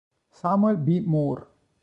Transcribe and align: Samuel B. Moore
Samuel 0.31 0.77
B. 0.77 0.99
Moore 1.05 1.45